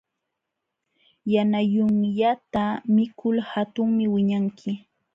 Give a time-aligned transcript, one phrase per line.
[1.33, 2.63] Yana yunyata
[2.95, 4.71] mikul hatunmi wiñanki.